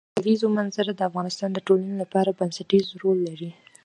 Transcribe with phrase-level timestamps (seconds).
[0.09, 3.51] د کلیزو منظره د افغانستان د ټولنې لپاره بنسټيز رول لري.